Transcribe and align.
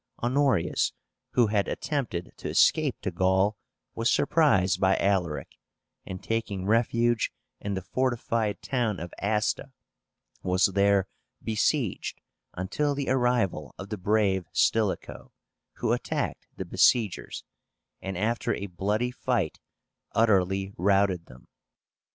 Honorius, 0.23 0.93
who 1.33 1.45
had 1.45 1.67
attempted 1.67 2.31
to 2.37 2.49
escape 2.49 2.99
to 3.01 3.11
Gaul, 3.11 3.55
was 3.93 4.09
surprised 4.09 4.81
by 4.81 4.97
Alaric, 4.97 5.49
and, 6.07 6.23
taking 6.23 6.65
refuge 6.65 7.31
in 7.59 7.75
the 7.75 7.83
fortified 7.83 8.63
town 8.63 8.99
of 8.99 9.13
Asta, 9.21 9.73
was 10.41 10.65
there 10.73 11.07
besieged 11.43 12.19
until 12.55 12.95
the 12.95 13.09
arrival 13.09 13.75
of 13.77 13.89
the 13.89 13.97
brave 13.99 14.47
Stilicho, 14.51 15.33
who 15.73 15.93
attacked 15.93 16.47
the 16.57 16.65
besiegers, 16.65 17.43
and 18.01 18.17
after 18.17 18.55
a 18.55 18.65
bloody 18.65 19.11
fight 19.11 19.59
utterly 20.13 20.73
routed 20.77 21.27
them. 21.27 21.47